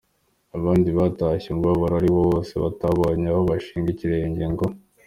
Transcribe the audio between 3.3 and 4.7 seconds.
aho bashinga ikirenge ngo.